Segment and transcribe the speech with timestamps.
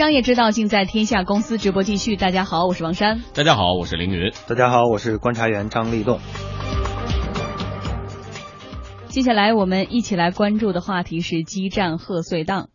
[0.00, 2.16] 商业之道尽在天下公司直播继续。
[2.16, 3.20] 大家好，我是王珊。
[3.34, 4.32] 大家好，我是凌云。
[4.48, 6.20] 大家好，我是观察员张立栋。
[9.08, 12.70] 接下来我们一起来关注的话题是激战贺岁档。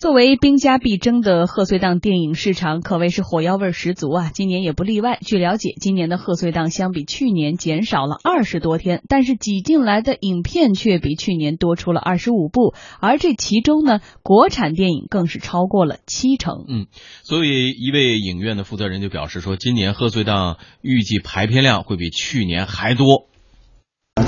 [0.00, 4.30] 作为兵家必争的贺岁档电影市场，可谓是火药味十足啊！
[4.32, 5.18] 今年也不例外。
[5.20, 16.64] 据了解，今年的贺岁档相比去年减少了二十多天，但是挤进来的影片却比去年多出了二十五部，而这其中呢，国产电影更是超过了七成。
[16.66, 16.86] 嗯，
[17.22, 23.28] 所以一位影院的负责人就表示说，今年贺岁档预计排片量会比去年还多。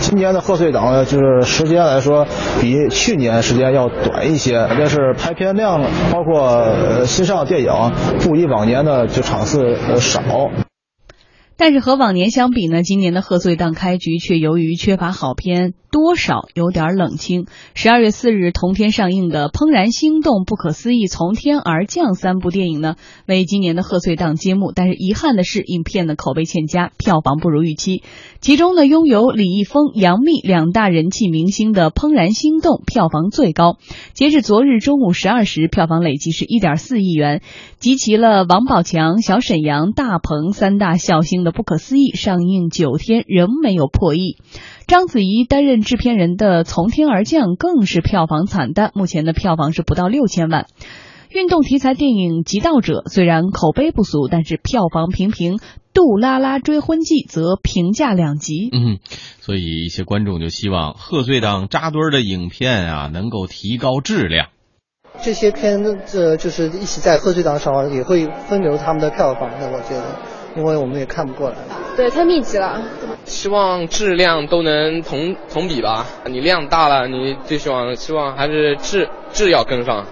[0.00, 2.26] 今年的贺岁档就是时间来说，
[2.60, 7.72] 比去年时间要短一些，但是排片量包括新上的电影
[8.20, 10.22] 不比往年的就场次少。
[11.64, 17.46] 但是和往年相比呢，今年的贺岁档开局却由于缺乏好片，多少有点冷清。
[17.74, 22.96] 十二月四日同天上映的《怦然心动》《不可思议从天而降》三部电影呢，
[23.28, 24.72] 为今年的贺岁档揭幕。
[24.74, 28.02] 但是遗憾的是，影片的口碑欠佳，票房不如预期。
[28.40, 33.76] 其中呢，拥有李易峰、杨幂两大人气明星的《怦然心动》票房最高，
[34.14, 37.40] 截至昨日中午十二时，票房累计是一点四亿元，
[37.78, 41.51] 集齐了王宝强、小沈阳、大鹏三大笑星的。
[41.52, 44.38] 不可思议，上映九天仍没有破亿。
[44.86, 50.66] 章子怡担任制片人的《从天而降》更是票房惨淡，目前的票房是不到六千万。
[51.30, 55.56] 运动题材电影《极道者》虽然口碑不俗，但是票房平平。
[55.94, 58.70] 《杜拉拉追婚记》则评价两极。
[58.72, 58.98] 嗯，
[59.40, 64.48] 所以一些观众就希望贺岁档扎堆的影片啊，能够提高质量。
[65.20, 70.31] 这些片子就是一起在贺岁档上，也会分流他们的票房的，我觉得。
[70.56, 71.56] 因为我们也看不过来，
[71.96, 72.80] 对，太密集了。
[73.24, 76.06] 希望质量都能同同比吧。
[76.26, 80.04] 你量大了，你最希望希望还是质质要跟上。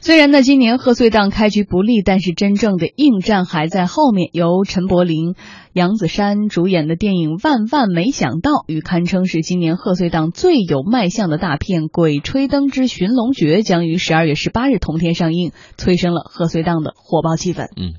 [0.00, 4.30] 虽然呢，今年贺岁档开局不利，但是真正的硬战还在后面。
[4.32, 5.34] 由陈柏霖、
[5.72, 17.66] 杨子姗主演的电影《万万没想到》，与堪称是今年贺岁档最有卖相的大片《鬼吹灯之寻龙诀》将于十二月十八日同天上映，催生了贺岁档的火爆气氛。
[17.76, 17.94] 嗯，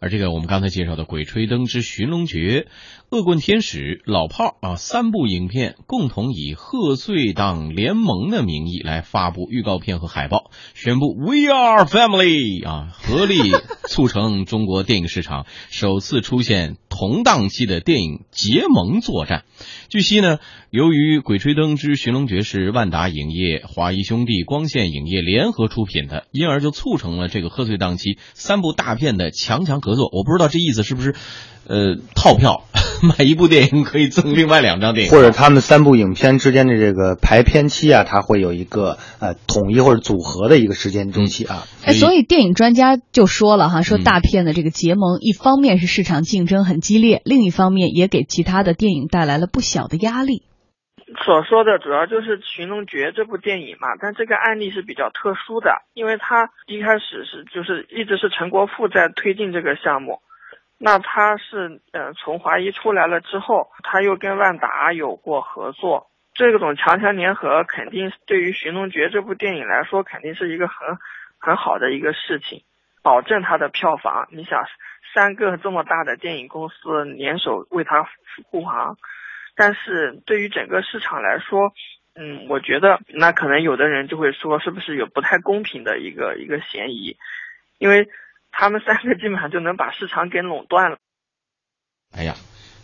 [0.00, 2.66] 而这个我们刚才介绍的《鬼吹灯之寻龙诀》。
[3.12, 13.36] 恶棍天使、老炮儿啊，三部影片共同以贺岁档联盟的名义来发布预告片和海报，宣布 We are family 啊，合力
[13.86, 19.44] 促成中国电影市场 首次出现同档期的电影结盟作战。
[19.90, 20.38] 据悉呢，
[20.70, 30.08] 由于《鬼吹灯之寻龙诀》是万达影业、华谊兄弟、光线影业联合出品的，因而就促成了这个贺岁档期三部大片的强强合作。
[30.14, 31.14] 我不知道这意思是不是？
[31.68, 32.64] 呃，套票
[33.02, 41.62] 买一部电影可以赠另外两张电影，或者他们三部影片之间的这个排片期啊，它会有一个呃统一或者组合的一个时间周期啊。
[41.84, 50.42] 哎，所以电影专家就说了哈，说大片的这个结盟，一方面是市场竞争很激烈，另一方面也给其他的电影带来了不小的压力。
[51.24, 60.20] 所说的主要就是《寻龙诀》这部电影嘛，但这个案例是比较特殊的，因为它一开始是就是一直是陈国富在推进这个项目。
[60.84, 70.98] 那他是，呃，从华谊出来了之后，他又跟万达有过合作，这种强强联合肯定对于《寻龙诀》这部电影来说，肯定是一个很
[71.38, 72.64] 很好的一个事情，
[73.00, 74.26] 保证它的票房。
[74.32, 74.64] 你想，
[75.14, 78.04] 三个这么大的电影公司联手为他
[78.50, 78.96] 护航，
[79.54, 81.72] 但是对于整个市场来说，
[82.16, 87.16] 嗯，我觉得那可能有的人就会说，是不是有不太公平的一个一个嫌疑，
[87.78, 88.08] 因为。
[88.52, 90.98] 他们三个基本上就能把市场给垄断了。
[92.12, 92.34] 哎呀，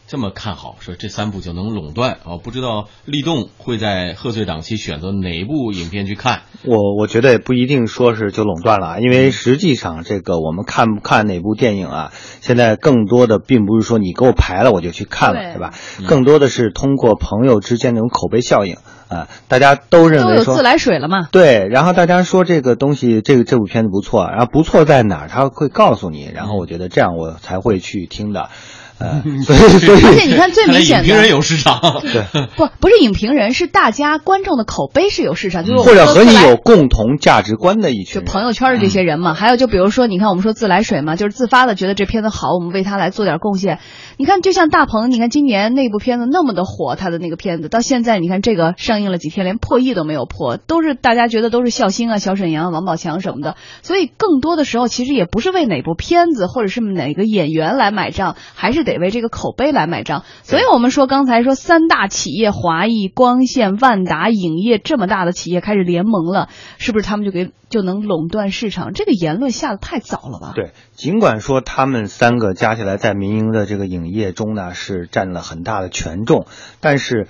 [0.08, 2.38] 这么看好，说这三部就能垄断哦？
[2.42, 6.44] 不知道立栋会在贺岁档期选择哪一部影片去看？
[6.64, 12.10] 我我觉得也不一定说是就垄断了，因为实际上这个我们看不看哪部电影啊，
[12.40, 15.74] 现在更多的并不是说你给我排了我就去看了，对吧？
[16.06, 18.76] 更多的是通过朋友之间那种口碑效应。
[19.08, 21.28] 啊，大家都认为说都有自来水了嘛？
[21.32, 28.50] 对，然后大家说这个东西，这个这部片子不错，然后不错在哪儿，他会告诉你，然后我觉得这样我才会去听的。
[28.98, 32.24] 呃，所以 所以， 而且你看最明显的，影评人有市场， 对，
[32.56, 39.34] 不不是影评人，是大家观众的口碑是有市场，就是或者和你有共同价值观的一群，就朋友圈的这些人嘛。
[39.34, 43.78] 还有就比如说，你看我们说自来水嘛，就是自发的觉得这片子好，我们为他来做点贡献。
[44.16, 53.54] 你看，就像大鹏，你看今年那部片子那么的火，他的那个片子到现在，你看这个上映了几天，连破亿都没有破，都是大家觉得都是笑星啊，小沈阳、王宝强什么的。
[53.82, 58.87] 所以更多的时候，其实也不是为哪部片子或者是哪个演员来买账，还是。
[58.92, 60.24] 得为这个口碑来买账。
[60.42, 66.48] 所以我们说刚才说三大企业华谊、光线、万达影业这么大的企业开始联盟了，
[66.78, 68.92] 是不是他们就给就能垄断市场？
[68.92, 70.52] 这个言论下的太早了吧？
[70.54, 76.46] 对，尽管说他们三个加起来在民营的这个影业中呢是占了很大的权重，
[76.80, 77.26] 但是。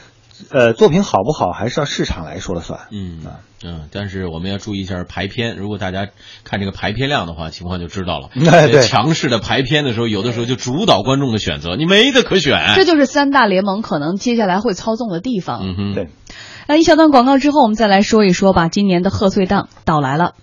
[0.50, 2.80] 呃，作品好不好还是要市场来说了算。
[2.90, 3.20] 嗯
[3.64, 5.56] 嗯，但是我们要注意一下排片。
[5.56, 6.06] 如果大家
[6.44, 8.30] 看这个排片量的话，情况就知道了。
[8.38, 12.74] 对，强势的排片的时候，有的时候就主导观众的选择，你没得可选。
[12.76, 15.60] 这就是三大联盟可能接下来会操纵的地方。
[15.62, 16.08] 嗯哼，对。
[16.68, 18.68] 那一小段广告之后，我们再来说一说吧。
[18.68, 20.34] 今年的贺岁档到来了。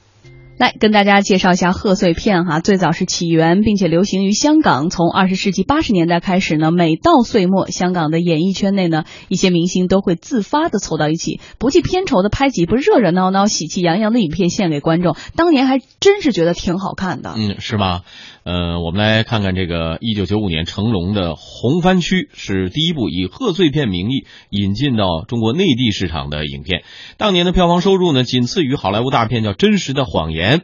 [0.57, 4.89] 来跟大家介绍一下贺岁片哈，最早是起源并且流行于香港。
[4.89, 15.17] 从二十世纪八十年代开始呢，每到岁末，香港的演艺圈内呢，一些明星都会自发的凑到一起，不计片酬的拍几部热热闹闹、喜气洋洋的影片献给观众。
[15.35, 18.03] 当年还真是觉得挺好看的，嗯，是吗？
[18.45, 26.83] 呃，我们来看看这个一九九五年成龙的《红番区》是第一部以贺岁片名义引进到中国内地市场的影片。
[27.17, 30.59] 当年的票房收入呢，仅次于好莱坞大片叫《真实的谎言》。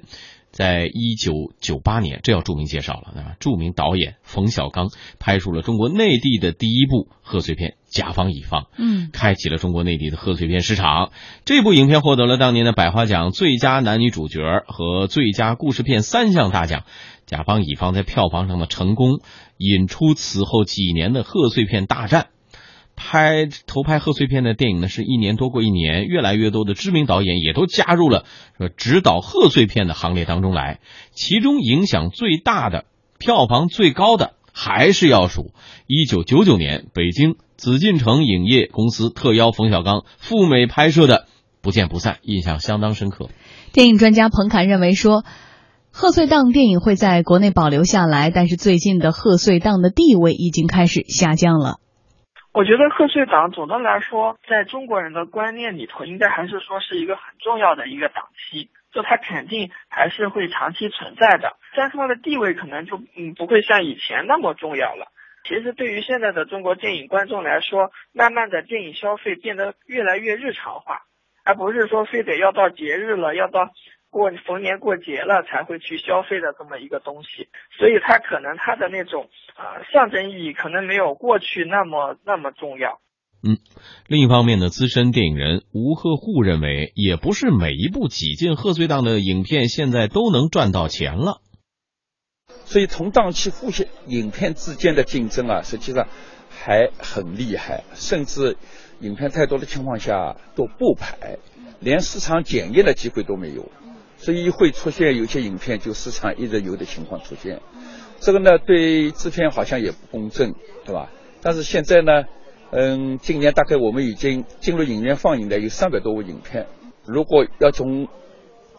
[0.51, 1.31] 在一九
[1.61, 3.35] 九八年，这要著名介绍了啊！
[3.39, 11.13] 著名导演冯小刚拍出了中国内地的第一部贺岁片《甲方乙方》，嗯，开启了中国内地的贺岁片市场。
[11.45, 16.83] 这部影片获得了当年的百花奖最佳男女主角和最佳故事片三项大奖。
[17.31, 19.21] 甲方乙方在票房上的成功，
[19.55, 22.27] 引出此后几年的贺岁片大战。
[22.97, 28.25] 拍投拍贺岁片的电影呢，是一年多过一年，越来越多的知名导演也都加入了
[28.57, 30.81] 说指导贺岁片的行列当中来。
[31.13, 32.83] 其中影响最大的、
[33.17, 35.53] 票房最高的，还是要数
[35.87, 41.15] 一九九九年北京紫禁城影业公司特邀冯小刚赴美拍摄的
[41.61, 43.29] 《不见不散》，印象相当深刻。
[43.71, 45.23] 电影专家彭侃认为说。
[45.93, 51.77] 贺岁档电影会在国内保留下来，但是最近的贺岁档的地位已经开始下降了。
[52.53, 61.57] 我觉得贺岁档总的来说，在中国人的观念里头，应该还是说是一个很重要的一个档期，就它肯定还是会长期存在的。
[61.75, 65.11] 但是它的地位可能就嗯不会像以前那么重要了。
[65.47, 71.03] 其实对于现在的中国电影观众来说，慢慢的电影消费变得越来越日常化，
[71.43, 73.69] 而不是说非得要到节日了要到。
[74.11, 77.47] 过逢年过节了才会去消费的这么一个东西，
[77.79, 82.99] 所以它可能它的那种啊象征意义可能没有过去那么那么重要。
[83.41, 83.57] 嗯，
[84.07, 91.41] 另一方面呢，资深电影人吴鹤户认为，也不是每一部挤进贺岁档的影片现在都能赚到钱了。
[92.65, 96.07] 所以从档期互相影片之间的竞争啊，实际上
[96.49, 98.57] 还很厉害，甚至
[98.99, 101.37] 影片太多的情况下都不排，
[101.79, 103.71] 连市场检验的机会都没有。
[104.21, 107.59] 所以会出现有些影片就市场一直有的情况出现，
[108.19, 110.53] 这个呢对制片好像也不公正，
[110.85, 111.09] 对吧？
[111.41, 112.25] 但是现在呢，
[112.69, 116.67] 嗯，今年大概我们已经进入影院放映的有三百多部影片，
[117.03, 118.07] 如果要从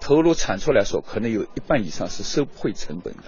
[0.00, 3.22] 投入产出来说，可能有一半以上是收不回成本的。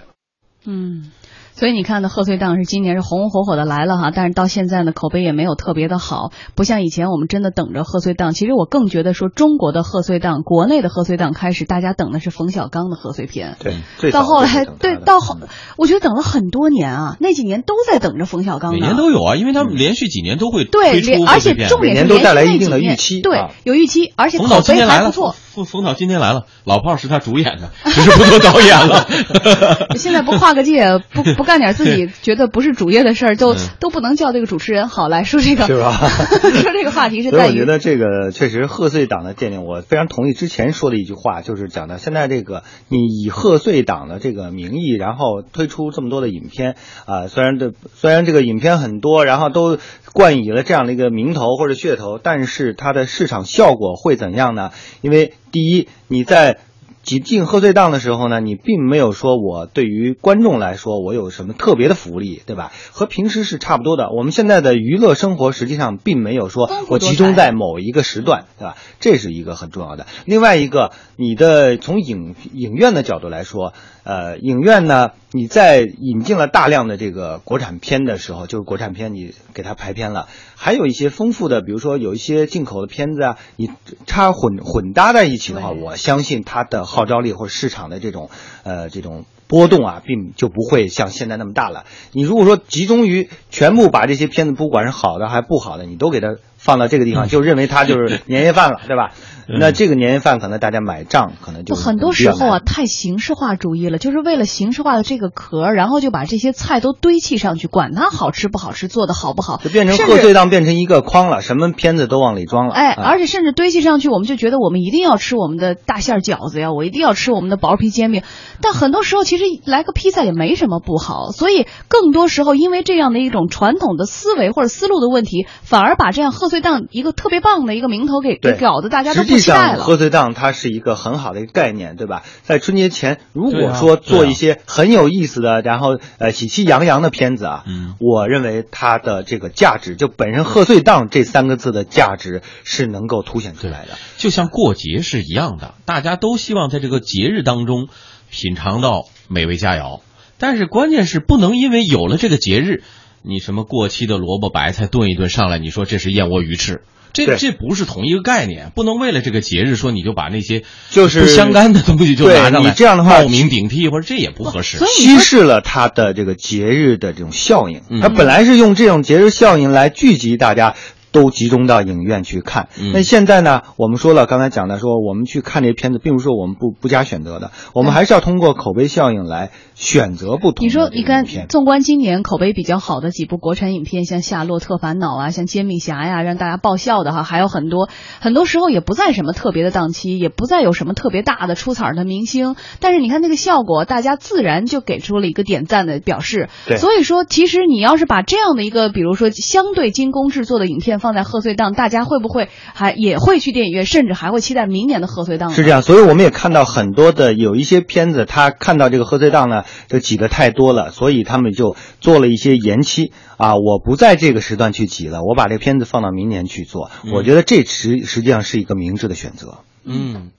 [0.63, 1.11] 嗯。
[1.57, 8.33] 所以你看呢，贺岁档是今年是红红火火的来了哈，但是到现在呢，口碑也没有特别的好，不像以前我们真的等着贺岁档。
[8.33, 13.55] 其实我更觉得说，中国的贺岁档，国内的贺岁档开始，大家等的是冯小刚的贺岁片。
[13.59, 15.37] 对，到后来，对，到后，
[15.77, 18.73] 我觉得等了很多年啊，那几年都在等着冯小刚。
[18.73, 25.33] 每年都有啊，因为他们连续几年都会对，而且重点是都带来一定的预期，对，有预期，而且口碑还不错。
[25.55, 29.07] 冯冯导今天来了，老炮是他主演的， 只是不做导演了。
[29.95, 34.89] 现在不跨个界，不不干点自己觉得不是主业的事儿，就都不能叫这个主持人。
[34.89, 35.91] 好，来说这个， 是吧？
[36.41, 46.75] 说这个话题是在于，我觉得这个确实贺岁档的电影，我非常同意之前说的一句话，就是讲的现在这个你以贺岁档的这个名义，然后推出这么多的影片
[47.05, 49.77] 啊，虽然这虽然这个影片很多，然后都
[50.13, 54.71] 冠以了这样的一个名头或者噱头，但是它的市场效果会怎样呢？
[55.01, 56.57] 因为第一，你在
[57.05, 62.71] 挤进贺岁档的时候呢，你并没有说我对于观众来说我有什么特别的福利，对吧？
[62.91, 64.09] 和平时是差不多的。
[64.11, 68.75] 我们现在的娱乐生活实际上并没有说我集中在某一个时段，对吧？
[68.99, 70.07] 这是一个很重要的。
[70.25, 73.73] 另外一个，你的从影影院的角度来说。
[74.07, 83.71] 呃，影院呢，你在引进了大量的这个国产片的时候，就是国产片，你给它排片了，还有一些丰富的，比如说有一些进口的片子啊，你
[84.05, 88.29] 插混混搭在一起的话，我相信它的号召力或者市场的这种
[88.63, 91.85] 呃这种波动啊，并就不会像现在那么大了。
[92.13, 96.37] 你如果说集中于全部把这些片子，不管是好的还是不好的，你都给它。
[96.65, 99.11] 放到这个地方，就认为它就是 年夜饭了，对吧？
[99.47, 112.73] 那这个年夜饭可能大家买账可能就很多时候啊，太形式化主义了，就是为了形式化的这个壳，然后就把这些菜都堆砌上去，管它好吃不好吃，做的好不好，就变成贺岁档变成一个筐了，什么片子都往里装了。
[112.73, 118.23] 哎，而且甚至堆砌上去，我们就觉得我们一定要吃我们的大馅饺子呀，我一定要吃我们的薄皮煎饼。
[118.61, 129.83] 但很多时候其实来个披萨也没什么不好，所以更多时候因为这样的一种传统的思维或者思路的问题，反而把这样贺岁档一个特别棒的一个名头给给搞得大家都不期待了。
[129.83, 132.23] 贺岁档它是一个很好的一个概念，对吧？
[132.43, 143.97] 在春节前，如果说做一些很有意思的，然后呃喜气洋洋的片子啊，嗯，我认为它的这个价值，就本身贺岁档这三个字的价值是能够凸显出来的。
[144.17, 147.87] 就像过节是一样的，大家都希望在这个节日当中
[148.29, 150.01] 品尝到美味佳肴，
[150.37, 152.83] 但是关键是不能因为有了这个节日，
[153.27, 156.81] 你什么过期的萝卜白菜炖一炖上来，你说这是燕窝鱼翅。
[157.13, 167.81] 这这不是同一个概念，不能为了这个节日说你就把那些就是不相干的东西就拿上来，你这样的话冒名顶替或者这也不合适，稀释了它的这个节日的这种效应。
[168.01, 170.75] 它本来是用这种节日效应来聚集大家。
[171.15, 172.67] 都集中到影院去看。
[172.93, 173.61] 那现在呢？
[173.77, 180.65] 我们说了，刚才讲的说，我们去看这片子，并不是说我们不不加选择的，我们还是要通过口碑效应来选择不同。
[180.65, 187.87] 你说，你看，纵观今年口碑比较好的几部国产影片，像《夏洛特烦恼》啊，像《煎饼侠》呀，让大家爆笑的哈，还有很多。
[188.19, 196.49] 很多时候也不在什么特别的档期，也不再有什么特别大的出彩的明星，但是你看那个效果，大家自然就给出了一个点赞的表示。
[196.67, 200.99] 对，所以说，其实你要是把这样的一个，比如说相对精工制作的影片。
[201.05, 205.51] 放在贺岁档，大家会不会还也会去电影院，甚至还会期待明年的贺岁档？
[205.51, 216.89] 是这样，所以我们也看到很多的有一些片子，他看到这个贺岁档呢，就挤得太多了，所以他们就做了一些延期啊，我不在这个时段去挤了，我把这个片子放到明年去做。
[217.13, 219.59] 我觉得这实实际上是一个明智的选择。
[219.85, 220.31] 嗯。